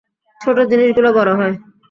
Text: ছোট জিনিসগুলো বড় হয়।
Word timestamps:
ছোট 0.41 0.57
জিনিসগুলো 0.71 1.09
বড় 1.13 1.31
হয়। 1.35 1.55